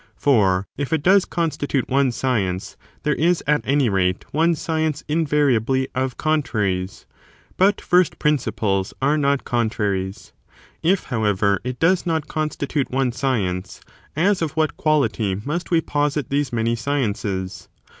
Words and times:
For 0.15 0.67
if 0.77 0.91
it 0.91 1.03
does 1.03 1.25
constitute 1.25 1.87
one 1.87 2.11
science, 2.11 2.75
there 3.03 3.13
is, 3.13 3.43
at 3.45 3.61
any 3.65 3.87
rate, 3.87 4.25
one 4.31 4.55
science 4.55 5.03
invariably 5.07 5.89
of 5.93 6.17
contraries; 6.17 7.05
but 7.55 7.79
first 7.79 8.17
prin 8.17 8.37
ciples 8.37 8.93
are 8.99 9.15
not 9.15 9.43
contraries. 9.43 10.33
I^ 10.83 11.03
however, 11.03 11.59
it 11.63 11.77
does 11.77 12.07
not 12.07 12.27
constitute 12.27 12.89
one 12.89 13.11
science, 13.11 13.79
as 14.15 14.41
of 14.41 14.53
what 14.57 14.75
quality 14.75 15.35
must 15.45 15.69
we 15.69 15.81
posite 15.81 16.29
these 16.29 16.51
many 16.51 16.75
sciences? 16.75 17.69